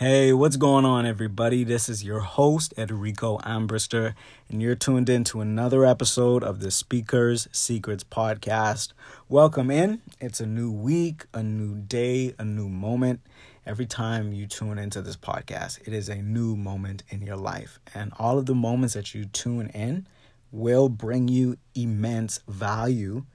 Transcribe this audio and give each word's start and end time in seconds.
Hey, 0.00 0.32
what's 0.32 0.56
going 0.56 0.86
on, 0.86 1.04
everybody? 1.04 1.62
This 1.62 1.90
is 1.90 2.02
your 2.02 2.20
host, 2.20 2.74
Edrico 2.78 3.38
Ambrister, 3.42 4.14
and 4.48 4.62
you're 4.62 4.74
tuned 4.74 5.10
in 5.10 5.24
to 5.24 5.42
another 5.42 5.84
episode 5.84 6.42
of 6.42 6.60
the 6.60 6.70
Speakers 6.70 7.48
Secrets 7.52 8.02
podcast. 8.02 8.94
Welcome 9.28 9.70
in. 9.70 10.00
It's 10.18 10.40
a 10.40 10.46
new 10.46 10.72
week, 10.72 11.26
a 11.34 11.42
new 11.42 11.74
day, 11.74 12.34
a 12.38 12.46
new 12.46 12.70
moment. 12.70 13.20
Every 13.66 13.84
time 13.84 14.32
you 14.32 14.46
tune 14.46 14.78
into 14.78 15.02
this 15.02 15.18
podcast, 15.18 15.86
it 15.86 15.92
is 15.92 16.08
a 16.08 16.22
new 16.22 16.56
moment 16.56 17.02
in 17.10 17.20
your 17.20 17.36
life. 17.36 17.78
And 17.92 18.14
all 18.18 18.38
of 18.38 18.46
the 18.46 18.54
moments 18.54 18.94
that 18.94 19.14
you 19.14 19.26
tune 19.26 19.68
in 19.74 20.06
will 20.50 20.88
bring 20.88 21.28
you 21.28 21.58
immense 21.74 22.40
value 22.48 23.26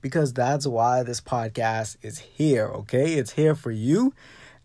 because 0.00 0.32
that's 0.32 0.66
why 0.66 1.02
this 1.02 1.20
podcast 1.20 1.98
is 2.00 2.18
here, 2.18 2.68
okay? 2.68 3.12
It's 3.12 3.32
here 3.32 3.54
for 3.54 3.70
you 3.70 4.14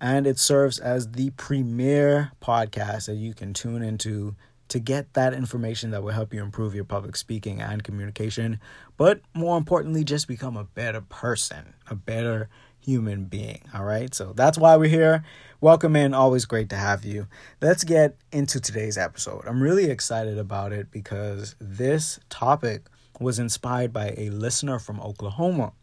and 0.02 0.26
it 0.26 0.40
serves 0.40 0.80
as 0.80 1.12
the 1.12 1.30
premier 1.32 2.32
podcast 2.42 3.08
that 3.08 3.16
you 3.16 3.34
can 3.34 3.54
tune 3.54 3.84
into 3.84 4.36
to 4.70 4.80
get 4.80 5.14
that 5.14 5.34
information 5.34 5.92
that 5.92 6.04
will 6.04 6.12
help 6.12 6.34
you 6.34 6.42
improve 6.44 6.76
your 6.76 6.84
public 6.84 7.16
speaking 7.16 7.60
and 7.60 7.84
communication, 7.84 8.60
but 8.98 9.22
more 9.34 9.58
importantly, 9.58 10.04
just 10.04 10.28
become 10.28 10.56
a 10.56 10.64
better 10.64 11.02
person, 11.02 11.74
a 11.90 11.96
better 11.96 12.50
human 12.80 13.26
being. 13.26 13.62
All 13.74 13.84
right, 13.84 14.14
so 14.14 14.32
that's 14.34 14.58
why 14.58 14.78
we're 14.78 14.90
here. 14.90 15.24
Welcome 15.60 15.96
in, 15.96 16.14
always 16.14 16.46
great 16.46 16.70
to 16.70 16.76
have 16.76 17.04
you. 17.04 17.28
Let's 17.62 17.84
get 17.84 18.16
into 18.32 18.60
today's 18.60 18.98
episode. 18.98 19.44
I'm 19.48 19.62
really 19.62 19.90
excited 19.90 20.38
about 20.38 20.72
it 20.72 20.92
because 20.92 21.56
this 21.60 22.20
topic 22.30 22.84
was 23.20 23.40
inspired 23.40 23.92
by 23.92 24.14
a 24.18 24.30
listener 24.30 24.80
from 24.80 25.02
Oklahoma 25.02 25.74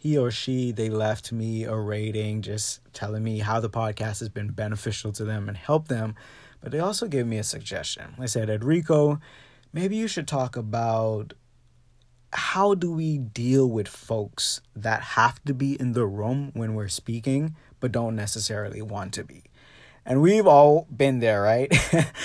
he 0.00 0.16
or 0.16 0.30
she 0.30 0.72
they 0.72 0.88
left 0.88 1.30
me 1.30 1.64
a 1.64 1.76
rating 1.76 2.40
just 2.40 2.80
telling 2.94 3.22
me 3.22 3.40
how 3.40 3.60
the 3.60 3.68
podcast 3.68 4.20
has 4.20 4.30
been 4.30 4.48
beneficial 4.48 5.12
to 5.12 5.24
them 5.24 5.46
and 5.46 5.58
helped 5.58 5.88
them. 5.88 6.14
But 6.62 6.72
they 6.72 6.78
also 6.78 7.06
gave 7.06 7.26
me 7.26 7.36
a 7.36 7.44
suggestion. 7.44 8.14
They 8.18 8.26
said 8.26 8.48
Edrico 8.48 9.20
maybe 9.74 9.96
you 9.96 10.08
should 10.08 10.26
talk 10.26 10.56
about 10.56 11.34
how 12.32 12.74
do 12.74 12.90
we 12.92 13.18
deal 13.18 13.68
with 13.68 13.88
folks 13.88 14.62
that 14.74 15.02
have 15.02 15.42
to 15.44 15.52
be 15.52 15.78
in 15.78 15.92
the 15.92 16.06
room 16.06 16.50
when 16.54 16.74
we're 16.74 16.88
speaking 16.88 17.54
but 17.80 17.92
don't 17.92 18.16
necessarily 18.16 18.80
want 18.80 19.12
to 19.12 19.22
be 19.22 19.42
and 20.04 20.22
we've 20.22 20.46
all 20.46 20.86
been 20.94 21.20
there, 21.20 21.42
right? 21.42 21.72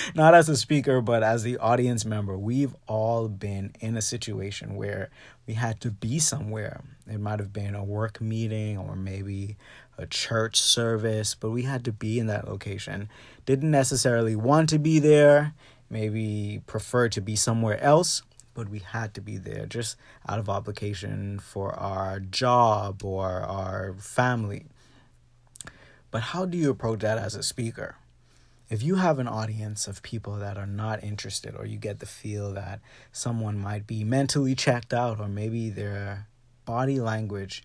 Not 0.14 0.34
as 0.34 0.48
a 0.48 0.56
speaker, 0.56 1.00
but 1.00 1.22
as 1.22 1.42
the 1.42 1.58
audience 1.58 2.04
member. 2.04 2.36
We've 2.36 2.74
all 2.86 3.28
been 3.28 3.72
in 3.80 3.96
a 3.96 4.02
situation 4.02 4.76
where 4.76 5.10
we 5.46 5.54
had 5.54 5.80
to 5.82 5.90
be 5.90 6.18
somewhere. 6.18 6.80
It 7.06 7.20
might 7.20 7.38
have 7.38 7.52
been 7.52 7.74
a 7.74 7.84
work 7.84 8.20
meeting 8.20 8.78
or 8.78 8.96
maybe 8.96 9.56
a 9.98 10.06
church 10.06 10.60
service, 10.60 11.34
but 11.34 11.50
we 11.50 11.62
had 11.62 11.84
to 11.84 11.92
be 11.92 12.18
in 12.18 12.26
that 12.26 12.48
location. 12.48 13.08
Didn't 13.44 13.70
necessarily 13.70 14.36
want 14.36 14.68
to 14.70 14.78
be 14.78 14.98
there, 14.98 15.54
maybe 15.88 16.62
prefer 16.66 17.08
to 17.10 17.20
be 17.20 17.36
somewhere 17.36 17.80
else, 17.80 18.22
but 18.54 18.68
we 18.68 18.80
had 18.80 19.14
to 19.14 19.20
be 19.20 19.36
there 19.36 19.66
just 19.66 19.96
out 20.28 20.38
of 20.38 20.48
obligation 20.48 21.38
for 21.38 21.72
our 21.74 22.18
job 22.20 23.04
or 23.04 23.42
our 23.42 23.94
family. 23.98 24.66
But 26.16 26.32
how 26.32 26.46
do 26.46 26.56
you 26.56 26.70
approach 26.70 27.00
that 27.00 27.18
as 27.18 27.34
a 27.34 27.42
speaker? 27.42 27.96
If 28.70 28.82
you 28.82 28.94
have 28.94 29.18
an 29.18 29.28
audience 29.28 29.86
of 29.86 30.02
people 30.02 30.36
that 30.36 30.56
are 30.56 30.66
not 30.66 31.04
interested, 31.04 31.54
or 31.54 31.66
you 31.66 31.76
get 31.76 31.98
the 31.98 32.06
feel 32.06 32.54
that 32.54 32.80
someone 33.12 33.58
might 33.58 33.86
be 33.86 34.02
mentally 34.02 34.54
checked 34.54 34.94
out, 34.94 35.20
or 35.20 35.28
maybe 35.28 35.68
their 35.68 36.26
body 36.64 36.98
language 37.00 37.62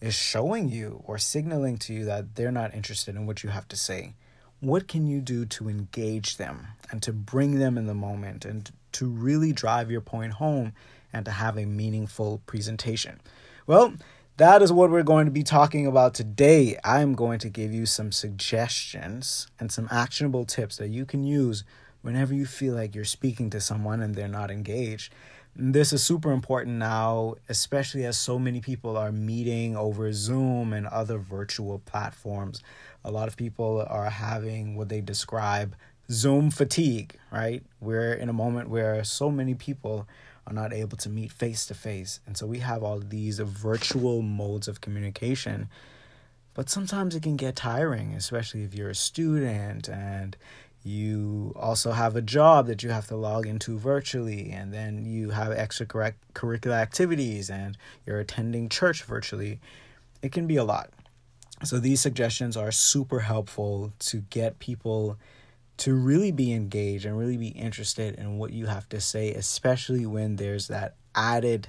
is 0.00 0.12
showing 0.12 0.68
you 0.68 1.04
or 1.06 1.18
signaling 1.18 1.76
to 1.78 1.94
you 1.94 2.04
that 2.04 2.34
they're 2.34 2.50
not 2.50 2.74
interested 2.74 3.14
in 3.14 3.26
what 3.26 3.44
you 3.44 3.50
have 3.50 3.68
to 3.68 3.76
say, 3.76 4.14
what 4.58 4.88
can 4.88 5.06
you 5.06 5.20
do 5.20 5.46
to 5.46 5.68
engage 5.68 6.36
them 6.36 6.66
and 6.90 7.00
to 7.04 7.12
bring 7.12 7.60
them 7.60 7.78
in 7.78 7.86
the 7.86 7.94
moment 7.94 8.44
and 8.44 8.72
to 8.90 9.06
really 9.06 9.52
drive 9.52 9.88
your 9.88 10.00
point 10.00 10.32
home 10.32 10.72
and 11.12 11.24
to 11.26 11.30
have 11.30 11.56
a 11.56 11.64
meaningful 11.64 12.42
presentation? 12.46 13.20
Well, 13.68 13.94
that 14.36 14.62
is 14.62 14.72
what 14.72 14.90
we're 14.90 15.04
going 15.04 15.26
to 15.26 15.30
be 15.30 15.44
talking 15.44 15.86
about 15.86 16.12
today. 16.12 16.76
I'm 16.82 17.14
going 17.14 17.38
to 17.40 17.48
give 17.48 17.72
you 17.72 17.86
some 17.86 18.10
suggestions 18.10 19.46
and 19.60 19.70
some 19.70 19.86
actionable 19.92 20.44
tips 20.44 20.76
that 20.78 20.88
you 20.88 21.04
can 21.04 21.22
use 21.22 21.62
whenever 22.02 22.34
you 22.34 22.44
feel 22.44 22.74
like 22.74 22.96
you're 22.96 23.04
speaking 23.04 23.48
to 23.50 23.60
someone 23.60 24.02
and 24.02 24.14
they're 24.14 24.26
not 24.26 24.50
engaged. 24.50 25.12
This 25.54 25.92
is 25.92 26.02
super 26.02 26.32
important 26.32 26.78
now, 26.78 27.36
especially 27.48 28.04
as 28.04 28.18
so 28.18 28.36
many 28.40 28.60
people 28.60 28.96
are 28.96 29.12
meeting 29.12 29.76
over 29.76 30.12
Zoom 30.12 30.72
and 30.72 30.88
other 30.88 31.18
virtual 31.18 31.78
platforms. 31.78 32.60
A 33.04 33.12
lot 33.12 33.28
of 33.28 33.36
people 33.36 33.86
are 33.88 34.10
having 34.10 34.74
what 34.74 34.88
they 34.88 35.00
describe 35.00 35.76
Zoom 36.10 36.50
fatigue, 36.50 37.16
right? 37.30 37.62
We're 37.80 38.14
in 38.14 38.28
a 38.28 38.32
moment 38.32 38.68
where 38.68 39.04
so 39.04 39.30
many 39.30 39.54
people 39.54 40.08
are 40.46 40.52
not 40.52 40.72
able 40.72 40.96
to 40.98 41.08
meet 41.08 41.32
face 41.32 41.66
to 41.66 41.74
face. 41.74 42.20
And 42.26 42.36
so 42.36 42.46
we 42.46 42.58
have 42.58 42.82
all 42.82 42.98
these 42.98 43.38
virtual 43.38 44.22
modes 44.22 44.68
of 44.68 44.80
communication. 44.80 45.68
But 46.54 46.70
sometimes 46.70 47.14
it 47.14 47.22
can 47.22 47.36
get 47.36 47.56
tiring, 47.56 48.14
especially 48.14 48.62
if 48.62 48.74
you're 48.74 48.90
a 48.90 48.94
student 48.94 49.88
and 49.88 50.36
you 50.84 51.54
also 51.56 51.92
have 51.92 52.14
a 52.14 52.20
job 52.20 52.66
that 52.66 52.82
you 52.82 52.90
have 52.90 53.06
to 53.08 53.16
log 53.16 53.46
into 53.46 53.78
virtually, 53.78 54.50
and 54.52 54.72
then 54.72 55.06
you 55.06 55.30
have 55.30 55.48
extracurricular 55.48 56.74
activities 56.74 57.48
and 57.48 57.78
you're 58.04 58.20
attending 58.20 58.68
church 58.68 59.02
virtually. 59.02 59.60
It 60.20 60.30
can 60.30 60.46
be 60.46 60.56
a 60.56 60.64
lot. 60.64 60.90
So, 61.62 61.78
these 61.78 62.00
suggestions 62.00 62.56
are 62.56 62.70
super 62.70 63.20
helpful 63.20 63.92
to 64.00 64.24
get 64.28 64.58
people 64.58 65.16
to 65.76 65.94
really 65.94 66.30
be 66.30 66.52
engaged 66.52 67.04
and 67.04 67.18
really 67.18 67.36
be 67.36 67.48
interested 67.48 68.14
in 68.14 68.38
what 68.38 68.52
you 68.52 68.66
have 68.66 68.88
to 68.90 69.00
say, 69.00 69.32
especially 69.32 70.06
when 70.06 70.36
there's 70.36 70.68
that 70.68 70.94
added 71.14 71.68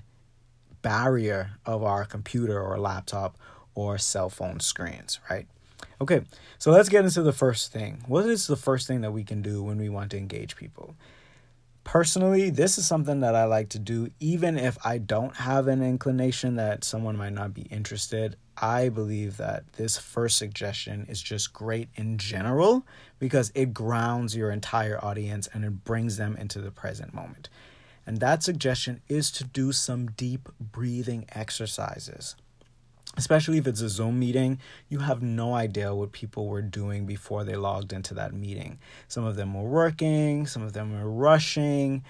barrier 0.82 1.52
of 1.66 1.84
our 1.84 2.06
computer 2.06 2.62
or 2.62 2.78
laptop 2.80 3.38
or 3.74 3.98
cell 3.98 4.30
phone 4.30 4.60
screens, 4.60 5.20
right? 5.30 5.48
Okay, 6.00 6.22
so 6.60 6.72
let's 6.72 6.90
get 6.90 7.06
into 7.06 7.22
the 7.22 7.34
first 7.34 7.72
thing. 7.72 8.04
What 8.08 8.26
is 8.26 8.48
the 8.48 8.56
first 8.56 8.88
thing 8.88 9.02
that 9.02 9.12
we 9.12 9.24
can 9.24 9.42
do 9.42 9.64
when 9.64 9.78
we 9.78 9.90
want 9.90 10.12
to 10.12 10.18
engage 10.18 10.56
people? 10.56 10.96
Personally, 11.85 12.50
this 12.50 12.79
is 12.79 12.88
something 12.88 13.19
that 13.19 13.35
I 13.35 13.46
like 13.46 13.69
to 13.69 13.79
do 13.79 14.09
even 14.19 14.57
if 14.57 14.78
I 14.84 14.97
don't 14.97 15.35
have 15.38 15.68
an 15.68 15.84
inclination 15.84 16.56
that 16.56 16.84
someone 16.84 17.16
might 17.16 17.34
not 17.34 17.53
be 17.53 17.62
interested. 17.62 18.35
I 18.57 18.90
believe 18.90 19.38
that 19.38 19.72
this 19.73 19.96
first 19.96 20.38
suggestion 20.38 21.06
is 21.07 21.22
just 21.22 21.53
great 21.53 21.90
in 21.96 22.18
general 22.18 22.88
because 23.19 23.51
it 23.53 23.73
grounds 23.73 24.35
your 24.35 24.50
entire 24.50 25.03
audience 25.06 25.47
and 25.53 25.63
it 25.63 25.84
brings 25.84 26.18
them 26.18 26.35
into 26.38 26.59
the 26.59 26.72
present 26.72 27.13
moment. 27.13 27.50
And 28.07 28.19
that 28.19 28.41
suggestion 28.41 29.02
is 29.07 29.29
to 29.31 29.44
do 29.44 29.72
some 29.72 30.07
deep 30.07 30.50
breathing 30.59 31.25
exercises. 31.34 32.35
Especially 33.18 33.58
if 33.58 33.68
it's 33.68 33.81
a 33.81 33.88
Zoom 33.88 34.20
meeting, 34.20 34.59
you 34.90 35.00
have 35.00 35.22
no 35.22 35.53
idea 35.53 35.96
what 35.96 36.12
people 36.12 36.48
were 36.48 36.62
doing 36.62 37.06
before 37.06 37.44
they 37.44 37.56
logged 37.56 37.94
into 37.94 38.14
that 38.14 38.34
meeting. 38.34 38.78
Some 39.08 39.24
of 39.24 39.36
them 39.38 39.53
were 39.53 39.70
working, 39.70 40.48
some 40.48 40.64
of 40.64 40.74
them 40.74 40.94
were 40.94 41.09
rushing. 41.09 42.03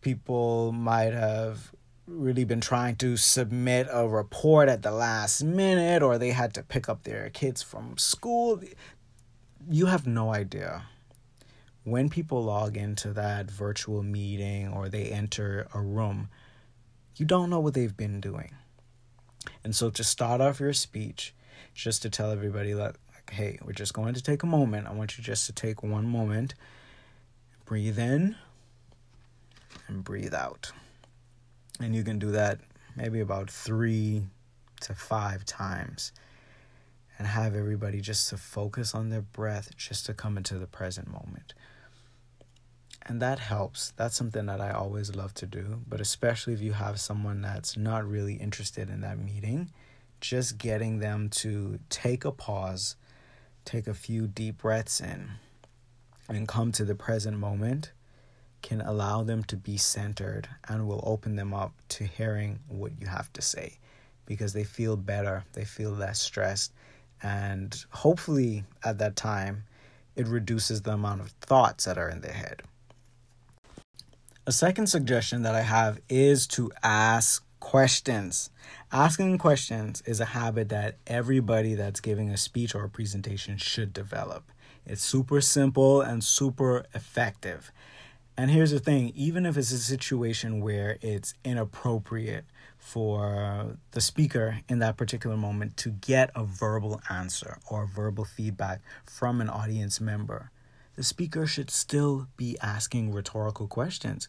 People 0.00 0.72
might 0.72 1.12
have 1.12 1.72
really 2.06 2.44
been 2.44 2.60
trying 2.60 2.96
to 2.96 3.16
submit 3.16 3.86
a 3.90 4.08
report 4.08 4.68
at 4.68 4.82
the 4.82 4.90
last 4.90 5.44
minute 5.44 6.02
or 6.02 6.18
they 6.18 6.30
had 6.30 6.52
to 6.54 6.62
pick 6.62 6.88
up 6.88 7.04
their 7.04 7.30
kids 7.30 7.62
from 7.62 7.96
school. 7.96 8.60
You 9.70 9.86
have 9.86 10.06
no 10.06 10.34
idea. 10.34 10.82
When 11.84 12.10
people 12.10 12.42
log 12.42 12.76
into 12.76 13.12
that 13.12 13.50
virtual 13.50 14.02
meeting 14.02 14.68
or 14.68 14.88
they 14.88 15.04
enter 15.04 15.68
a 15.72 15.80
room, 15.80 16.28
you 17.16 17.24
don't 17.24 17.50
know 17.50 17.60
what 17.60 17.74
they've 17.74 17.96
been 17.96 18.20
doing. 18.20 18.54
And 19.64 19.74
so 19.74 19.90
to 19.90 20.04
start 20.04 20.40
off 20.40 20.60
your 20.60 20.72
speech, 20.72 21.34
just 21.74 22.02
to 22.02 22.10
tell 22.10 22.30
everybody 22.30 22.72
that, 22.72 22.96
like, 23.14 23.30
hey, 23.30 23.58
we're 23.64 23.72
just 23.72 23.94
going 23.94 24.14
to 24.14 24.22
take 24.22 24.42
a 24.42 24.46
moment. 24.46 24.86
I 24.86 24.92
want 24.92 25.16
you 25.16 25.24
just 25.24 25.46
to 25.46 25.52
take 25.52 25.82
one 25.82 26.06
moment, 26.06 26.54
breathe 27.64 27.98
in, 27.98 28.36
and 29.88 30.04
breathe 30.04 30.34
out. 30.34 30.72
And 31.80 31.94
you 31.94 32.02
can 32.02 32.18
do 32.18 32.30
that 32.32 32.60
maybe 32.96 33.20
about 33.20 33.50
three 33.50 34.24
to 34.82 34.94
five 34.94 35.44
times 35.44 36.12
and 37.18 37.26
have 37.26 37.54
everybody 37.54 38.00
just 38.00 38.30
to 38.30 38.36
focus 38.36 38.94
on 38.94 39.10
their 39.10 39.20
breath, 39.20 39.76
just 39.76 40.06
to 40.06 40.14
come 40.14 40.36
into 40.36 40.58
the 40.58 40.66
present 40.66 41.06
moment. 41.06 41.54
And 43.06 43.20
that 43.22 43.38
helps. 43.38 43.92
That's 43.96 44.14
something 44.14 44.46
that 44.46 44.60
I 44.60 44.70
always 44.70 45.14
love 45.14 45.34
to 45.34 45.46
do, 45.46 45.80
but 45.88 46.00
especially 46.00 46.52
if 46.52 46.60
you 46.60 46.72
have 46.72 47.00
someone 47.00 47.40
that's 47.40 47.76
not 47.76 48.08
really 48.08 48.34
interested 48.34 48.90
in 48.90 49.00
that 49.00 49.18
meeting, 49.18 49.70
just 50.20 50.58
getting 50.58 50.98
them 50.98 51.28
to 51.30 51.78
take 51.88 52.24
a 52.24 52.30
pause, 52.30 52.96
take 53.64 53.86
a 53.86 53.94
few 53.94 54.26
deep 54.26 54.58
breaths 54.58 55.00
in, 55.00 55.30
and 56.28 56.46
come 56.46 56.72
to 56.72 56.84
the 56.84 56.94
present 56.94 57.38
moment 57.38 57.92
can 58.62 58.80
allow 58.80 59.22
them 59.22 59.42
to 59.44 59.56
be 59.56 59.76
centered 59.76 60.48
and 60.68 60.86
will 60.86 61.02
open 61.06 61.36
them 61.36 61.54
up 61.54 61.72
to 61.88 62.04
hearing 62.04 62.58
what 62.68 62.92
you 63.00 63.06
have 63.06 63.32
to 63.32 63.42
say 63.42 63.78
because 64.26 64.52
they 64.52 64.64
feel 64.64 64.96
better, 64.96 65.44
they 65.54 65.64
feel 65.64 65.90
less 65.90 66.20
stressed, 66.20 66.72
and 67.22 67.84
hopefully 67.90 68.64
at 68.84 68.98
that 68.98 69.16
time 69.16 69.64
it 70.14 70.26
reduces 70.26 70.82
the 70.82 70.92
amount 70.92 71.20
of 71.20 71.30
thoughts 71.40 71.84
that 71.84 71.98
are 71.98 72.08
in 72.08 72.20
their 72.20 72.32
head. 72.32 72.62
A 74.50 74.52
second 74.52 74.88
suggestion 74.88 75.42
that 75.42 75.54
I 75.54 75.60
have 75.60 76.00
is 76.08 76.44
to 76.48 76.72
ask 76.82 77.44
questions. 77.60 78.50
Asking 78.90 79.38
questions 79.38 80.02
is 80.06 80.18
a 80.18 80.24
habit 80.24 80.70
that 80.70 80.96
everybody 81.06 81.74
that's 81.74 82.00
giving 82.00 82.30
a 82.30 82.36
speech 82.36 82.74
or 82.74 82.82
a 82.82 82.88
presentation 82.88 83.58
should 83.58 83.92
develop. 83.92 84.50
It's 84.84 85.04
super 85.04 85.40
simple 85.40 86.00
and 86.00 86.24
super 86.24 86.84
effective. 86.94 87.70
And 88.36 88.50
here's 88.50 88.72
the 88.72 88.80
thing 88.80 89.12
even 89.14 89.46
if 89.46 89.56
it's 89.56 89.70
a 89.70 89.78
situation 89.78 90.60
where 90.60 90.98
it's 91.00 91.32
inappropriate 91.44 92.44
for 92.76 93.76
the 93.92 94.00
speaker 94.00 94.58
in 94.68 94.80
that 94.80 94.96
particular 94.96 95.36
moment 95.36 95.76
to 95.76 95.90
get 95.90 96.28
a 96.34 96.42
verbal 96.42 97.00
answer 97.08 97.58
or 97.70 97.86
verbal 97.86 98.24
feedback 98.24 98.80
from 99.04 99.40
an 99.40 99.48
audience 99.48 100.00
member, 100.00 100.50
the 100.96 101.04
speaker 101.04 101.46
should 101.46 101.70
still 101.70 102.28
be 102.36 102.56
asking 102.60 103.12
rhetorical 103.12 103.66
questions. 103.66 104.28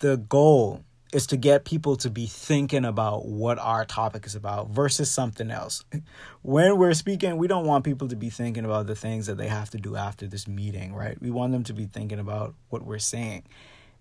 The 0.00 0.16
goal 0.16 0.84
is 1.14 1.26
to 1.28 1.36
get 1.36 1.64
people 1.64 1.96
to 1.96 2.10
be 2.10 2.26
thinking 2.26 2.84
about 2.84 3.24
what 3.24 3.58
our 3.60 3.84
topic 3.84 4.26
is 4.26 4.34
about 4.34 4.70
versus 4.70 5.10
something 5.10 5.50
else. 5.50 5.84
When 6.42 6.76
we're 6.76 6.92
speaking, 6.92 7.38
we 7.38 7.46
don't 7.46 7.66
want 7.66 7.84
people 7.84 8.08
to 8.08 8.16
be 8.16 8.28
thinking 8.28 8.66
about 8.66 8.86
the 8.86 8.94
things 8.94 9.26
that 9.26 9.38
they 9.38 9.48
have 9.48 9.70
to 9.70 9.78
do 9.78 9.96
after 9.96 10.26
this 10.26 10.46
meeting, 10.46 10.94
right? 10.94 11.18
We 11.22 11.30
want 11.30 11.52
them 11.52 11.64
to 11.64 11.72
be 11.72 11.86
thinking 11.86 12.18
about 12.18 12.54
what 12.68 12.84
we're 12.84 12.98
saying. 12.98 13.44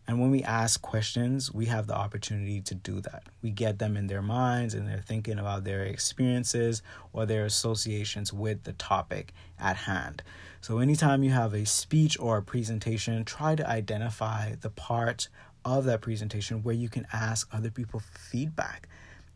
And 0.08 0.20
when 0.20 0.32
we 0.32 0.44
ask 0.44 0.82
questions, 0.82 1.54
we 1.54 1.68
have 1.68 1.88
the 1.88 1.96
opportunity 1.96 2.60
to 2.62 2.76
do 2.76 3.00
that. 3.02 3.24
We 3.42 3.52
get 3.52 3.80
them 3.80 3.96
in 3.96 4.08
their 4.08 4.22
minds 4.22 4.74
and 4.74 4.88
they're 4.88 5.04
thinking 5.06 5.40
about 5.40 5.64
their 5.64 5.84
experiences 5.84 6.82
or 7.14 7.26
their 7.26 7.46
associations 7.46 8.34
with 8.34 8.64
the 8.64 8.74
topic 8.74 9.34
at 9.60 9.78
hand. 9.78 10.22
So, 10.60 10.80
anytime 10.80 11.24
you 11.24 11.32
have 11.32 11.54
a 11.54 11.66
speech 11.66 12.20
or 12.20 12.38
a 12.38 12.44
presentation, 12.44 13.24
try 13.24 13.56
to 13.56 13.68
identify 13.70 14.56
the 14.56 14.70
part 14.70 15.30
of 15.66 15.86
that 15.86 16.02
presentation 16.02 16.64
where 16.64 16.76
you 16.76 16.90
can 16.90 17.08
ask 17.14 17.48
other 17.54 17.72
people 17.72 18.02
feedback. 18.32 18.90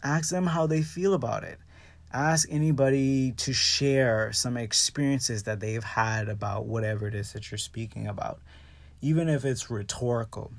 Ask 0.03 0.29
them 0.29 0.47
how 0.47 0.67
they 0.67 0.81
feel 0.81 1.13
about 1.13 1.43
it. 1.43 1.59
Ask 2.13 2.47
anybody 2.51 3.33
to 3.33 3.53
share 3.53 4.31
some 4.31 4.57
experiences 4.57 5.43
that 5.43 5.59
they've 5.59 5.83
had 5.83 6.29
about 6.29 6.65
whatever 6.65 7.07
it 7.07 7.15
is 7.15 7.33
that 7.33 7.51
you're 7.51 7.57
speaking 7.57 8.07
about. 8.07 8.39
Even 9.07 9.29
if 9.29 9.45
it's 9.45 9.71
rhetorical, 9.71 10.51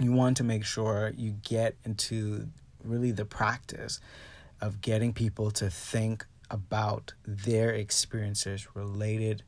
you 0.00 0.10
want 0.10 0.36
to 0.38 0.42
make 0.42 0.64
sure 0.64 1.12
you 1.16 1.36
get 1.44 1.76
into 1.84 2.48
really 2.82 3.12
the 3.12 3.24
practice 3.24 4.00
of 4.60 4.80
getting 4.80 5.12
people 5.12 5.52
to 5.52 5.70
think 5.70 6.26
about 6.50 7.12
their 7.24 7.70
experiences 7.70 8.66
related 8.74 9.44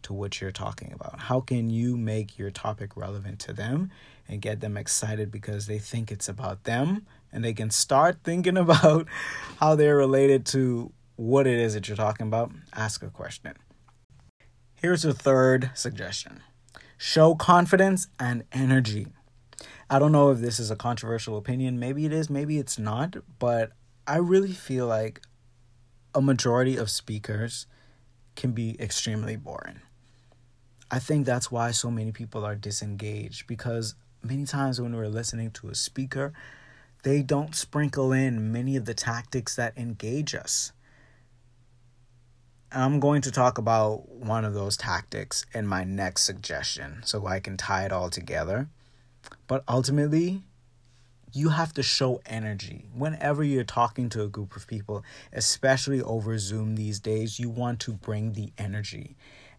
to 0.00 0.14
what 0.14 0.40
you're 0.40 0.50
talking 0.50 0.90
about. 0.94 1.20
How 1.20 1.40
can 1.40 1.68
you 1.68 1.98
make 1.98 2.38
your 2.38 2.50
topic 2.50 2.96
relevant 2.96 3.40
to 3.40 3.52
them 3.52 3.90
and 4.26 4.40
get 4.40 4.60
them 4.60 4.78
excited 4.78 5.30
because 5.30 5.66
they 5.66 5.78
think 5.78 6.10
it's 6.10 6.30
about 6.30 6.64
them 6.64 7.06
and 7.30 7.44
they 7.44 7.52
can 7.52 7.68
start 7.68 8.20
thinking 8.24 8.56
about 8.66 9.06
how 9.58 9.74
they're 9.74 9.98
related 9.98 10.46
to 10.46 10.90
what 11.16 11.46
it 11.46 11.58
is 11.58 11.74
that 11.74 11.88
you're 11.88 11.96
talking 11.98 12.26
about? 12.26 12.52
Ask 12.72 13.02
a 13.02 13.10
question. 13.10 13.52
Here's 14.76 15.04
a 15.04 15.12
third 15.12 15.72
suggestion 15.74 16.40
show 17.02 17.34
confidence 17.34 18.06
and 18.20 18.44
energy. 18.52 19.08
I 19.90 19.98
don't 19.98 20.12
know 20.12 20.30
if 20.30 20.38
this 20.38 20.60
is 20.60 20.70
a 20.70 20.76
controversial 20.76 21.36
opinion. 21.36 21.80
Maybe 21.80 22.06
it 22.06 22.12
is, 22.12 22.30
maybe 22.30 22.58
it's 22.58 22.78
not. 22.78 23.16
But 23.40 23.72
I 24.06 24.18
really 24.18 24.52
feel 24.52 24.86
like 24.86 25.20
a 26.14 26.22
majority 26.22 26.76
of 26.76 26.88
speakers 26.88 27.66
can 28.36 28.52
be 28.52 28.80
extremely 28.80 29.34
boring. 29.34 29.80
I 30.92 31.00
think 31.00 31.26
that's 31.26 31.50
why 31.50 31.72
so 31.72 31.90
many 31.90 32.12
people 32.12 32.44
are 32.44 32.54
disengaged 32.54 33.48
because 33.48 33.96
many 34.22 34.44
times 34.44 34.80
when 34.80 34.94
we're 34.94 35.08
listening 35.08 35.50
to 35.54 35.70
a 35.70 35.74
speaker, 35.74 36.32
they 37.02 37.20
don't 37.20 37.56
sprinkle 37.56 38.12
in 38.12 38.52
many 38.52 38.76
of 38.76 38.84
the 38.84 38.94
tactics 38.94 39.56
that 39.56 39.76
engage 39.76 40.36
us. 40.36 40.70
I'm 42.74 43.00
going 43.00 43.20
to 43.22 43.30
talk 43.30 43.58
about 43.58 44.08
one 44.08 44.46
of 44.46 44.54
those 44.54 44.78
tactics 44.78 45.44
in 45.52 45.66
my 45.66 45.84
next 45.84 46.22
suggestion 46.22 47.02
so 47.04 47.26
I 47.26 47.38
can 47.38 47.58
tie 47.58 47.84
it 47.84 47.92
all 47.92 48.08
together. 48.08 48.68
But 49.46 49.62
ultimately, 49.68 50.42
you 51.34 51.50
have 51.50 51.74
to 51.74 51.82
show 51.82 52.22
energy. 52.24 52.86
Whenever 52.94 53.44
you're 53.44 53.64
talking 53.64 54.08
to 54.10 54.22
a 54.22 54.28
group 54.28 54.56
of 54.56 54.66
people, 54.66 55.04
especially 55.34 56.00
over 56.00 56.38
Zoom 56.38 56.76
these 56.76 56.98
days, 56.98 57.38
you 57.38 57.50
want 57.50 57.78
to 57.80 57.92
bring 57.92 58.32
the 58.32 58.52
energy. 58.56 59.16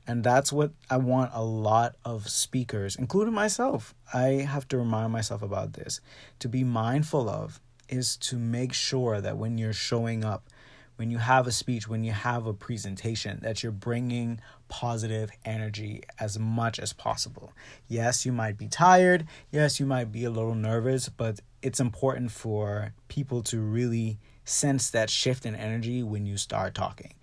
And 0.07 0.24
that's 0.24 0.51
what 0.51 0.71
I 0.89 0.98
want 0.98 1.31
a 1.36 1.44
lot 1.44 1.95
of 2.04 2.30
speakers, 2.30 2.95
including 2.95 3.33
myself. 3.33 3.94
I 4.12 4.48
have 4.50 4.68
to 4.69 4.77
remind 4.77 5.13
myself 5.13 5.44
about 5.44 5.74
this. 5.74 6.01
To 6.39 6.50
be 6.50 6.63
mindful 6.63 7.30
of 7.30 7.62
is 7.89 8.18
to 8.18 8.38
make 8.38 8.74
sure 8.74 9.21
that 9.21 9.38
when 9.38 9.59
you're 9.59 9.71
showing 9.71 10.25
up, 10.25 10.48
when 10.95 11.10
you 11.12 11.18
have 11.18 11.48
a 11.48 11.51
speech, 11.51 11.88
when 11.88 12.04
you 12.04 12.12
have 12.12 12.45
a 12.45 12.54
presentation, 12.54 13.40
that 13.42 13.63
you're 13.63 13.72
bringing 13.72 14.40
positive 14.68 15.31
energy 15.44 16.04
as 16.19 16.38
much 16.38 16.80
as 16.80 16.94
possible. 16.94 17.54
Yes, 17.88 18.25
you 18.25 18.31
might 18.31 18.57
be 18.57 18.68
tired. 18.68 19.25
Yes, 19.51 19.80
you 19.80 19.86
might 19.86 20.12
be 20.12 20.24
a 20.24 20.30
little 20.30 20.56
nervous, 20.56 21.10
but 21.10 21.40
it's 21.62 21.80
important 21.80 22.31
for 22.31 22.94
people 23.07 23.42
to 23.44 23.60
really 23.60 24.19
sense 24.45 24.90
that 24.92 25.10
shift 25.10 25.45
in 25.45 25.56
energy 25.56 26.04
when 26.04 26.25
you 26.25 26.38
start 26.38 26.75
talking 26.75 27.13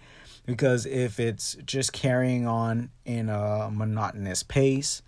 because 0.46 0.86
if 0.86 1.20
it's 1.20 1.56
just 1.64 1.92
carrying 1.92 2.46
on 2.46 2.90
in 3.04 3.28
a 3.28 3.70
monotonous 3.70 4.42
pace 4.42 5.02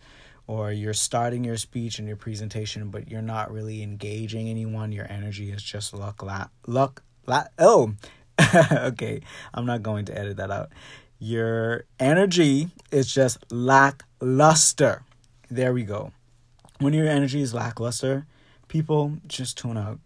or 0.46 0.70
you're 0.72 0.92
starting 0.94 1.42
your 1.42 1.56
speech 1.56 1.98
and 1.98 2.06
your 2.06 2.16
presentation 2.16 2.90
but 2.90 3.10
you're 3.10 3.22
not 3.22 3.50
really 3.50 3.82
engaging 3.82 4.48
anyone 4.48 4.92
your 4.92 5.10
energy 5.10 5.50
is 5.50 5.62
just 5.62 5.94
luck 5.94 6.22
la- 6.22 6.48
luck 6.66 7.02
la- 7.26 7.46
oh 7.58 7.94
okay 8.54 9.20
i'm 9.54 9.66
not 9.66 9.82
going 9.82 10.04
to 10.04 10.18
edit 10.18 10.36
that 10.36 10.50
out. 10.50 10.70
Your 11.18 11.84
energy 12.00 12.70
is 12.90 13.14
just 13.14 13.38
lackluster. 13.52 15.04
There 15.48 15.72
we 15.72 15.84
go. 15.84 16.10
When 16.80 16.94
your 16.94 17.06
energy 17.06 17.40
is 17.40 17.54
lackluster 17.54 18.26
people 18.72 19.18
just 19.26 19.58
tune 19.58 19.76
out 19.76 20.00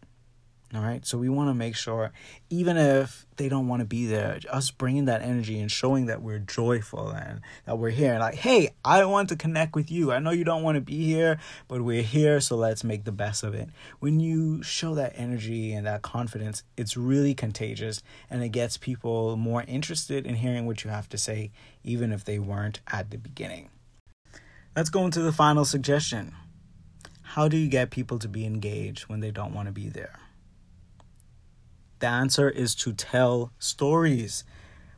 all 0.74 0.82
right. 0.82 1.06
So 1.06 1.16
we 1.16 1.28
want 1.28 1.48
to 1.48 1.54
make 1.54 1.76
sure, 1.76 2.12
even 2.50 2.76
if 2.76 3.24
they 3.36 3.48
don't 3.48 3.68
want 3.68 3.80
to 3.80 3.86
be 3.86 4.06
there, 4.06 4.40
us 4.50 4.72
bringing 4.72 5.04
that 5.04 5.22
energy 5.22 5.60
and 5.60 5.70
showing 5.70 6.06
that 6.06 6.22
we're 6.22 6.40
joyful 6.40 7.10
and 7.10 7.40
that 7.66 7.78
we're 7.78 7.90
here. 7.90 8.18
Like, 8.18 8.34
hey, 8.34 8.70
I 8.84 9.04
want 9.04 9.28
to 9.28 9.36
connect 9.36 9.76
with 9.76 9.92
you. 9.92 10.10
I 10.10 10.18
know 10.18 10.32
you 10.32 10.42
don't 10.42 10.64
want 10.64 10.74
to 10.74 10.80
be 10.80 11.04
here, 11.04 11.38
but 11.68 11.82
we're 11.82 12.02
here. 12.02 12.40
So 12.40 12.56
let's 12.56 12.82
make 12.82 13.04
the 13.04 13.12
best 13.12 13.44
of 13.44 13.54
it. 13.54 13.68
When 14.00 14.18
you 14.18 14.60
show 14.64 14.96
that 14.96 15.12
energy 15.14 15.72
and 15.72 15.86
that 15.86 16.02
confidence, 16.02 16.64
it's 16.76 16.96
really 16.96 17.32
contagious 17.32 18.02
and 18.28 18.42
it 18.42 18.48
gets 18.48 18.76
people 18.76 19.36
more 19.36 19.62
interested 19.68 20.26
in 20.26 20.34
hearing 20.34 20.66
what 20.66 20.82
you 20.82 20.90
have 20.90 21.08
to 21.10 21.18
say, 21.18 21.52
even 21.84 22.10
if 22.10 22.24
they 22.24 22.40
weren't 22.40 22.80
at 22.88 23.10
the 23.10 23.18
beginning. 23.18 23.70
Let's 24.74 24.90
go 24.90 25.04
into 25.04 25.22
the 25.22 25.32
final 25.32 25.64
suggestion. 25.64 26.34
How 27.22 27.46
do 27.46 27.56
you 27.56 27.68
get 27.68 27.90
people 27.90 28.18
to 28.18 28.28
be 28.28 28.44
engaged 28.44 29.04
when 29.04 29.20
they 29.20 29.30
don't 29.30 29.54
want 29.54 29.68
to 29.68 29.72
be 29.72 29.88
there? 29.88 30.18
The 31.98 32.06
answer 32.08 32.50
is 32.50 32.74
to 32.76 32.92
tell 32.92 33.52
stories. 33.58 34.44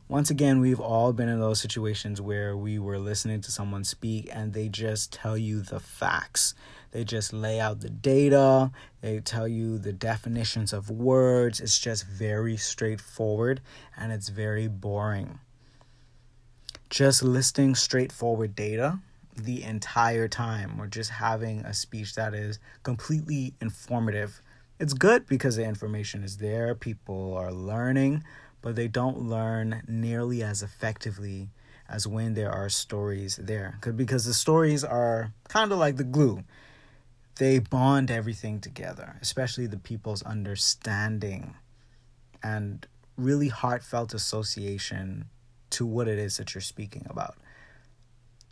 Once 0.09 0.29
again, 0.29 0.59
we've 0.59 0.79
all 0.79 1.13
been 1.13 1.29
in 1.29 1.39
those 1.39 1.61
situations 1.61 2.19
where 2.19 2.57
we 2.57 2.77
were 2.77 2.99
listening 2.99 3.39
to 3.39 3.51
someone 3.51 3.83
speak 3.83 4.27
and 4.33 4.53
they 4.53 4.67
just 4.67 5.13
tell 5.13 5.37
you 5.37 5.61
the 5.61 5.79
facts. 5.79 6.55
They 6.91 7.03
just 7.03 7.31
lay 7.31 7.59
out 7.59 7.79
the 7.79 7.89
data, 7.89 8.71
they 9.01 9.19
tell 9.19 9.47
you 9.47 9.77
the 9.77 9.93
definitions 9.93 10.73
of 10.73 10.89
words. 10.89 11.61
It's 11.61 11.79
just 11.79 12.05
very 12.05 12.57
straightforward 12.57 13.61
and 13.95 14.11
it's 14.11 14.29
very 14.29 14.67
boring. 14.67 15.39
Just 16.89 17.23
listing 17.23 17.75
straightforward 17.75 18.55
data 18.55 18.99
the 19.37 19.63
entire 19.63 20.27
time 20.27 20.81
or 20.81 20.87
just 20.87 21.11
having 21.11 21.59
a 21.61 21.73
speech 21.73 22.15
that 22.15 22.33
is 22.33 22.59
completely 22.83 23.53
informative 23.61 24.41
it's 24.79 24.93
good 24.93 25.27
because 25.27 25.57
the 25.57 25.65
information 25.65 26.23
is 26.23 26.37
there, 26.37 26.73
people 26.73 27.35
are 27.35 27.51
learning, 27.51 28.23
but 28.61 28.75
they 28.75 28.87
don't 28.87 29.21
learn 29.21 29.83
nearly 29.87 30.41
as 30.41 30.63
effectively 30.63 31.49
as 31.89 32.07
when 32.07 32.33
there 32.33 32.51
are 32.51 32.69
stories 32.69 33.37
there. 33.41 33.79
Because 33.95 34.25
the 34.25 34.33
stories 34.33 34.83
are 34.83 35.33
kind 35.47 35.71
of 35.71 35.79
like 35.79 35.97
the 35.97 36.03
glue. 36.03 36.43
They 37.35 37.59
bond 37.59 38.11
everything 38.11 38.59
together, 38.59 39.17
especially 39.21 39.67
the 39.67 39.77
people's 39.77 40.23
understanding 40.23 41.55
and 42.43 42.85
really 43.17 43.49
heartfelt 43.49 44.13
association 44.13 45.25
to 45.71 45.85
what 45.85 46.07
it 46.07 46.17
is 46.17 46.37
that 46.37 46.53
you're 46.53 46.61
speaking 46.61 47.05
about. 47.09 47.35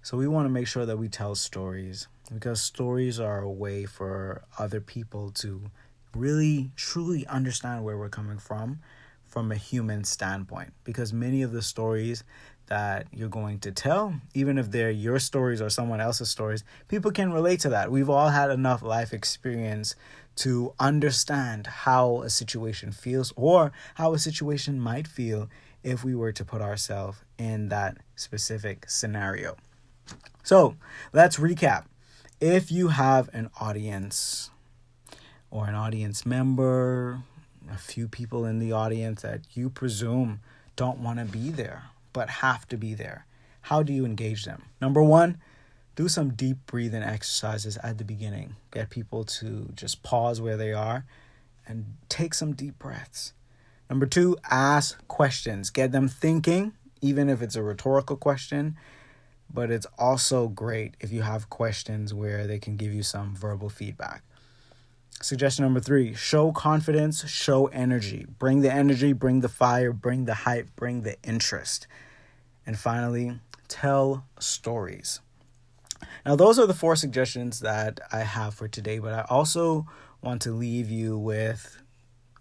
So 0.04 0.18
we 0.18 0.28
want 0.28 0.46
to 0.46 0.50
make 0.50 0.68
sure 0.68 0.86
that 0.86 0.98
we 0.98 1.10
tell 1.10 1.36
stories 1.36 2.08
because 2.34 2.62
stories 2.62 3.20
are 3.20 3.42
a 3.42 3.52
way 3.52 3.86
for 3.86 4.44
other 4.58 4.80
people 4.80 5.32
to 5.32 5.70
really 6.16 6.72
truly 6.76 7.26
understand 7.28 7.84
where 7.84 7.98
we're 7.98 8.10
coming 8.10 8.40
from 8.40 8.80
from 9.26 9.52
a 9.52 9.56
human 9.56 10.04
standpoint 10.04 10.74
because 10.84 11.12
many 11.14 11.42
of 11.42 11.52
the 11.52 11.62
stories 11.62 12.24
that 12.68 13.08
you're 13.12 13.30
going 13.30 13.60
to 13.60 13.72
tell, 13.72 14.14
even 14.34 14.58
if 14.58 14.72
they're 14.72 14.92
your 14.92 15.20
stories 15.20 15.62
or 15.62 15.70
someone 15.70 16.02
else's 16.02 16.30
stories, 16.30 16.64
people 16.88 17.12
can 17.12 17.32
relate 17.32 17.60
to 17.62 17.70
that. 17.70 17.92
We've 17.92 18.10
all 18.10 18.30
had 18.30 18.52
enough 18.52 18.82
life 18.82 19.14
experience 19.14 19.96
to 20.38 20.74
understand 20.80 21.68
how 21.68 22.22
a 22.22 22.30
situation 22.30 22.92
feels 22.92 23.34
or 23.36 23.72
how 23.96 24.14
a 24.14 24.20
situation 24.20 24.80
might 24.80 25.08
feel 25.08 25.50
if 25.84 26.04
we 26.04 26.16
were 26.16 26.32
to 26.32 26.46
put 26.46 26.62
ourselves 26.62 27.20
in 27.38 27.70
that 27.70 27.98
specific 28.16 28.90
scenario. 28.90 29.56
So 30.44 30.76
let's 31.14 31.38
recap. 31.38 31.86
If 32.40 32.72
you 32.72 32.90
have 32.90 33.30
an 33.34 33.50
audience 33.60 34.52
or 35.58 35.68
an 35.68 35.74
audience 35.74 36.24
member, 36.24 37.20
a 37.72 37.78
few 37.78 38.08
people 38.08 38.46
in 38.46 38.60
the 38.60 38.72
audience 38.72 39.24
that 39.24 39.42
you 39.56 39.72
presume 39.72 40.40
don't 40.76 41.00
want 41.00 41.18
to 41.18 41.26
be 41.26 41.50
there 41.50 41.86
but 42.14 42.30
have 42.30 42.68
to 42.68 42.78
be 42.78 42.94
there, 42.94 43.26
how 43.62 43.82
do 43.82 43.92
you 43.92 44.06
engage 44.06 44.46
them? 44.46 44.64
Number 44.80 45.02
one, 45.02 45.40
do 45.96 46.08
some 46.08 46.30
deep 46.30 46.58
breathing 46.68 47.02
exercises 47.02 47.78
at 47.78 47.98
the 47.98 48.04
beginning. 48.04 48.56
Get 48.72 48.92
people 48.92 49.24
to 49.24 49.70
just 49.76 50.04
pause 50.04 50.40
where 50.40 50.58
they 50.58 50.74
are 50.74 51.06
and 51.68 51.86
take 52.08 52.36
some 52.36 52.54
deep 52.54 52.78
breaths. 52.78 53.34
Number 53.90 54.06
two, 54.06 54.38
ask 54.50 55.08
questions. 55.08 55.72
Get 55.72 55.92
them 55.92 56.08
thinking, 56.08 56.74
even 57.02 57.30
if 57.30 57.42
it's 57.42 57.56
a 57.56 57.64
rhetorical 57.64 58.16
question. 58.16 58.78
But 59.52 59.72
it's 59.72 59.88
also 59.98 60.50
great 60.50 60.96
if 61.00 61.12
you 61.12 61.24
have 61.24 61.50
questions 61.50 62.14
where 62.14 62.46
they 62.46 62.60
can 62.60 62.78
give 62.78 62.94
you 62.94 63.02
some 63.02 63.36
verbal 63.36 63.70
feedback. 63.70 64.24
Suggestion 65.22 65.64
number 65.64 65.80
three 65.80 66.14
show 66.14 66.52
confidence, 66.52 67.28
show 67.28 67.68
energy. 67.68 68.26
Bring 68.38 68.62
the 68.62 68.72
energy, 68.72 69.14
bring 69.14 69.42
the 69.42 69.50
fire, 69.50 69.92
bring 69.92 70.26
the 70.26 70.34
hype, 70.34 70.76
bring 70.76 71.02
the 71.02 71.16
interest. 71.24 71.88
And 72.66 72.78
finally, 72.78 73.40
tell 73.68 74.26
stories. 74.40 75.22
Now, 76.26 76.36
those 76.36 76.60
are 76.60 76.68
the 76.68 76.74
four 76.74 76.96
suggestions 76.96 77.62
that 77.62 78.00
I 78.12 78.20
have 78.20 78.54
for 78.54 78.68
today, 78.68 79.00
but 79.00 79.14
I 79.14 79.26
also 79.30 79.88
want 80.22 80.42
to 80.44 80.52
leave 80.52 80.90
you 80.90 81.18
with 81.18 81.82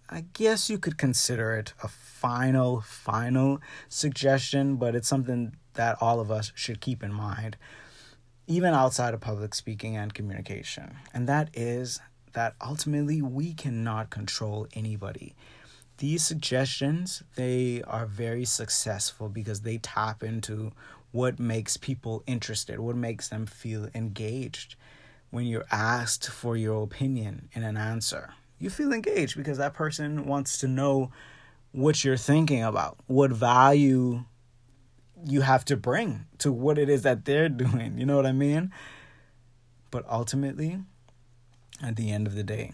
I 0.09 0.25
guess 0.35 0.71
you 0.71 0.79
could 0.79 0.99
consider 0.99 1.57
it 1.57 1.75
a 1.83 1.89
final, 1.89 2.81
final 2.81 3.61
suggestion, 3.89 4.77
but 4.77 4.95
it's 4.95 5.09
something 5.09 5.57
that 5.75 5.97
all 6.01 6.21
of 6.21 6.31
us 6.31 6.53
should 6.55 6.81
keep 6.81 7.03
in 7.03 7.13
mind, 7.13 7.57
even 8.47 8.73
outside 8.73 9.15
of 9.15 9.21
public 9.21 9.53
speaking 9.53 9.97
and 9.97 10.15
communication. 10.15 10.97
And 11.13 11.29
that 11.29 11.51
is 11.55 12.01
that 12.37 12.55
ultimately 12.65 13.21
we 13.21 13.53
cannot 13.53 14.11
control 14.11 14.69
anybody. 14.75 15.35
These 15.99 16.25
suggestions, 16.25 17.25
they 17.35 17.83
are 17.83 18.07
very 18.07 18.45
successful 18.45 19.29
because 19.29 19.63
they 19.63 19.79
tap 19.79 20.23
into 20.23 20.71
what 21.11 21.41
makes 21.41 21.77
people 21.77 22.23
interested, 22.27 22.79
what 22.79 22.95
makes 22.97 23.29
them 23.29 23.47
feel 23.47 23.89
engaged 23.95 24.77
when 25.31 25.47
you're 25.47 25.67
asked 25.73 26.31
for 26.31 26.57
your 26.57 26.85
opinion 26.85 27.49
in 27.53 27.65
an 27.65 27.77
answer 27.77 28.35
you 28.59 28.71
feel 28.71 28.93
engaged 28.93 29.37
because 29.37 29.59
that 29.59 29.75
person 29.75 30.27
wants 30.27 30.59
to 30.59 30.69
know 30.69 31.11
what 31.73 32.05
you're 32.05 32.17
thinking 32.17 32.63
about, 32.63 32.97
what 33.07 33.31
value 33.31 34.25
you 35.25 35.41
have 35.43 35.65
to 35.67 35.77
bring 35.77 36.27
to 36.39 36.53
what 36.53 36.79
it 36.79 36.89
is 36.89 37.03
that 37.03 37.25
they're 37.25 37.49
doing. 37.65 37.99
You 37.99 38.07
know 38.07 38.17
what 38.17 38.27
I 38.27 38.33
mean? 38.33 38.73
But 39.91 40.05
ultimately, 40.11 40.81
at 41.83 41.97
the 41.97 42.11
end 42.11 42.27
of 42.27 42.35
the 42.35 42.43
day, 42.43 42.73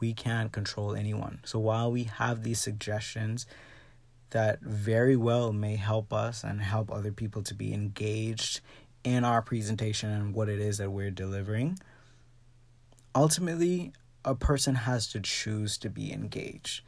we 0.00 0.12
can't 0.12 0.52
control 0.52 0.94
anyone. 0.94 1.40
So 1.44 1.58
while 1.58 1.90
we 1.90 2.04
have 2.04 2.42
these 2.42 2.60
suggestions 2.60 3.46
that 4.30 4.60
very 4.60 5.16
well 5.16 5.52
may 5.52 5.76
help 5.76 6.12
us 6.12 6.42
and 6.42 6.60
help 6.60 6.90
other 6.90 7.12
people 7.12 7.42
to 7.42 7.54
be 7.54 7.72
engaged 7.72 8.60
in 9.04 9.24
our 9.24 9.42
presentation 9.42 10.10
and 10.10 10.34
what 10.34 10.48
it 10.48 10.58
is 10.58 10.78
that 10.78 10.90
we're 10.90 11.10
delivering, 11.10 11.78
ultimately, 13.14 13.92
a 14.24 14.34
person 14.34 14.74
has 14.74 15.06
to 15.08 15.20
choose 15.20 15.76
to 15.78 15.90
be 15.90 16.12
engaged. 16.12 16.80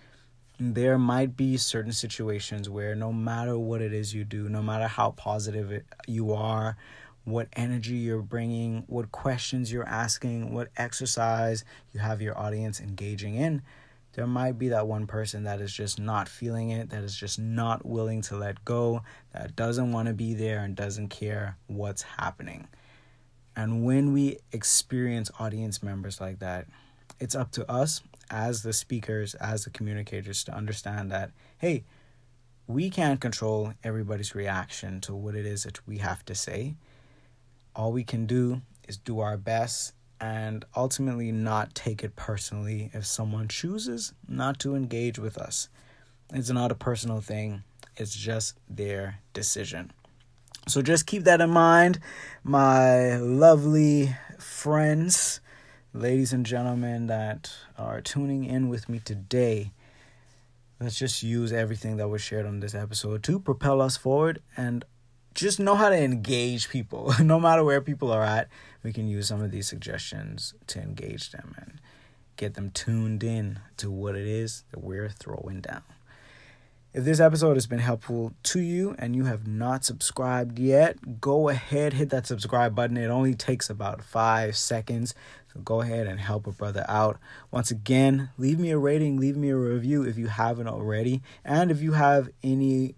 There 0.58 0.98
might 0.98 1.36
be 1.36 1.58
certain 1.58 1.92
situations 1.92 2.68
where 2.70 2.94
no 2.94 3.12
matter 3.12 3.58
what 3.58 3.82
it 3.82 3.92
is 3.92 4.14
you 4.14 4.24
do, 4.24 4.48
no 4.48 4.62
matter 4.62 4.88
how 4.88 5.10
positive 5.10 5.82
you 6.06 6.32
are, 6.32 6.76
what 7.26 7.48
energy 7.54 7.96
you're 7.96 8.22
bringing, 8.22 8.84
what 8.86 9.10
questions 9.10 9.72
you're 9.72 9.88
asking, 9.88 10.54
what 10.54 10.68
exercise 10.76 11.64
you 11.92 11.98
have 11.98 12.22
your 12.22 12.38
audience 12.38 12.80
engaging 12.80 13.34
in, 13.34 13.60
there 14.12 14.28
might 14.28 14.58
be 14.58 14.68
that 14.68 14.86
one 14.86 15.08
person 15.08 15.42
that 15.42 15.60
is 15.60 15.72
just 15.72 15.98
not 15.98 16.28
feeling 16.28 16.70
it, 16.70 16.88
that 16.90 17.02
is 17.02 17.16
just 17.16 17.36
not 17.38 17.84
willing 17.84 18.22
to 18.22 18.36
let 18.36 18.64
go, 18.64 19.02
that 19.32 19.56
doesn't 19.56 19.90
want 19.90 20.06
to 20.06 20.14
be 20.14 20.34
there 20.34 20.60
and 20.60 20.76
doesn't 20.76 21.08
care 21.08 21.58
what's 21.66 22.02
happening. 22.02 22.68
And 23.56 23.84
when 23.84 24.12
we 24.12 24.38
experience 24.52 25.28
audience 25.40 25.82
members 25.82 26.20
like 26.20 26.38
that, 26.38 26.66
it's 27.18 27.34
up 27.34 27.50
to 27.52 27.68
us 27.68 28.02
as 28.30 28.62
the 28.62 28.72
speakers, 28.72 29.34
as 29.34 29.64
the 29.64 29.70
communicators, 29.70 30.44
to 30.44 30.54
understand 30.54 31.10
that, 31.10 31.32
hey, 31.58 31.82
we 32.68 32.88
can't 32.88 33.20
control 33.20 33.72
everybody's 33.82 34.34
reaction 34.34 35.00
to 35.00 35.14
what 35.14 35.34
it 35.34 35.44
is 35.44 35.64
that 35.64 35.84
we 35.88 35.98
have 35.98 36.24
to 36.26 36.36
say. 36.36 36.76
All 37.76 37.92
we 37.92 38.04
can 38.04 38.24
do 38.24 38.62
is 38.88 38.96
do 38.96 39.20
our 39.20 39.36
best 39.36 39.92
and 40.18 40.64
ultimately 40.74 41.30
not 41.30 41.74
take 41.74 42.02
it 42.02 42.16
personally 42.16 42.90
if 42.94 43.04
someone 43.04 43.48
chooses 43.48 44.14
not 44.26 44.58
to 44.60 44.74
engage 44.74 45.18
with 45.18 45.36
us. 45.36 45.68
It's 46.32 46.48
not 46.48 46.72
a 46.72 46.74
personal 46.74 47.20
thing, 47.20 47.64
it's 47.96 48.16
just 48.16 48.58
their 48.68 49.18
decision. 49.34 49.92
So 50.66 50.80
just 50.80 51.06
keep 51.06 51.24
that 51.24 51.42
in 51.42 51.50
mind, 51.50 52.00
my 52.42 53.18
lovely 53.18 54.16
friends 54.38 55.40
ladies 55.92 56.32
and 56.32 56.44
gentlemen 56.44 57.08
that 57.08 57.52
are 57.78 58.00
tuning 58.00 58.44
in 58.44 58.70
with 58.70 58.88
me 58.88 59.00
today. 59.00 59.72
Let's 60.80 60.98
just 60.98 61.22
use 61.22 61.52
everything 61.52 61.98
that 61.98 62.08
was 62.08 62.20
shared 62.22 62.46
on 62.46 62.60
this 62.60 62.74
episode 62.74 63.22
to 63.24 63.38
propel 63.38 63.80
us 63.80 63.96
forward 63.96 64.42
and 64.56 64.84
just 65.36 65.60
know 65.60 65.74
how 65.74 65.90
to 65.90 65.96
engage 65.96 66.68
people. 66.70 67.14
no 67.22 67.38
matter 67.38 67.62
where 67.62 67.80
people 67.80 68.10
are 68.10 68.24
at, 68.24 68.48
we 68.82 68.92
can 68.92 69.06
use 69.06 69.28
some 69.28 69.42
of 69.42 69.50
these 69.50 69.68
suggestions 69.68 70.54
to 70.66 70.80
engage 70.80 71.30
them 71.30 71.54
and 71.58 71.74
get 72.36 72.54
them 72.54 72.70
tuned 72.70 73.22
in 73.22 73.60
to 73.76 73.90
what 73.90 74.16
it 74.16 74.26
is 74.26 74.64
that 74.70 74.82
we're 74.82 75.08
throwing 75.08 75.60
down. 75.60 75.82
If 76.94 77.04
this 77.04 77.20
episode 77.20 77.54
has 77.54 77.66
been 77.66 77.80
helpful 77.80 78.32
to 78.44 78.60
you 78.60 78.96
and 78.98 79.14
you 79.14 79.26
have 79.26 79.46
not 79.46 79.84
subscribed 79.84 80.58
yet, 80.58 81.20
go 81.20 81.50
ahead, 81.50 81.92
hit 81.92 82.08
that 82.08 82.26
subscribe 82.26 82.74
button. 82.74 82.96
It 82.96 83.08
only 83.08 83.34
takes 83.34 83.68
about 83.68 84.02
five 84.02 84.56
seconds 84.56 85.14
So 85.52 85.60
go 85.60 85.82
ahead 85.82 86.06
and 86.06 86.18
help 86.18 86.46
a 86.46 86.52
brother 86.52 86.86
out. 86.88 87.18
Once 87.50 87.70
again, 87.70 88.30
leave 88.38 88.58
me 88.58 88.70
a 88.70 88.78
rating, 88.78 89.18
leave 89.18 89.36
me 89.36 89.50
a 89.50 89.56
review 89.56 90.04
if 90.04 90.16
you 90.16 90.28
haven't 90.28 90.68
already. 90.68 91.20
And 91.44 91.70
if 91.70 91.82
you 91.82 91.92
have 91.92 92.30
any 92.42 92.94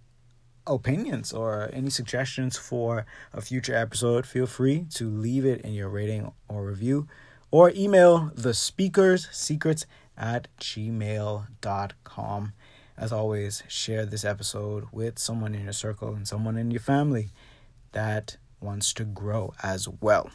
opinions 0.74 1.32
or 1.32 1.70
any 1.72 1.90
suggestions 1.90 2.56
for 2.56 3.06
a 3.32 3.40
future 3.40 3.74
episode, 3.74 4.26
feel 4.26 4.46
free 4.46 4.86
to 4.94 5.08
leave 5.08 5.44
it 5.44 5.60
in 5.62 5.72
your 5.72 5.88
rating 5.88 6.32
or 6.48 6.64
review 6.64 7.08
or 7.50 7.72
email 7.74 8.30
the 8.34 8.54
speakers 8.54 9.28
secrets 9.32 9.86
at 10.16 10.48
gmail.com. 10.60 12.52
As 12.96 13.12
always, 13.12 13.62
share 13.68 14.04
this 14.04 14.24
episode 14.24 14.86
with 14.90 15.18
someone 15.18 15.54
in 15.54 15.64
your 15.64 15.72
circle 15.72 16.14
and 16.14 16.26
someone 16.26 16.56
in 16.56 16.70
your 16.70 16.80
family 16.80 17.30
that 17.92 18.36
wants 18.60 18.92
to 18.94 19.04
grow 19.04 19.54
as 19.62 19.88
well. 19.88 20.30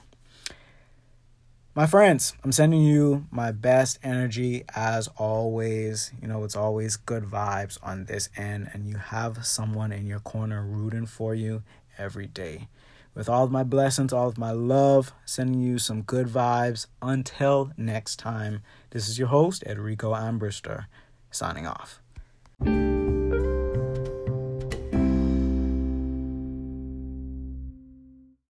My 1.76 1.88
friends, 1.88 2.36
I'm 2.44 2.52
sending 2.52 2.84
you 2.84 3.26
my 3.32 3.52
best 3.52 3.98
energy 4.04 4.64
as 4.76 5.08
always. 5.18 6.12
You 6.22 6.28
know, 6.28 6.44
it's 6.44 6.56
always 6.56 6.98
good 6.98 7.24
vibes 7.24 7.80
on 7.82 8.06
this 8.06 8.30
end, 8.38 8.70
and 8.74 8.86
you 8.86 8.98
have 8.98 9.44
someone 9.44 9.92
in 9.92 10.06
your 10.06 10.20
corner 10.20 10.64
rooting 10.64 11.08
for 11.08 11.34
you 11.34 11.64
every 11.98 12.28
day. 12.28 12.68
With 13.16 13.28
all 13.28 13.44
of 13.44 13.52
my 13.52 13.64
blessings, 13.64 14.14
all 14.14 14.28
of 14.28 14.38
my 14.38 14.52
love, 14.52 15.14
sending 15.26 15.62
you 15.62 15.80
some 15.80 16.04
good 16.04 16.28
vibes. 16.28 16.86
Until 17.02 17.72
next 17.76 18.20
time, 18.20 18.62
this 18.92 19.10
is 19.10 19.18
your 19.18 19.30
host, 19.30 19.64
Edrico 19.66 20.16
Ambrister, 20.16 20.86
signing 21.32 21.66
off. 21.66 22.00